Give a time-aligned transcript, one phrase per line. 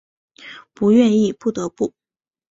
[0.73, 1.93] 不愿意不得不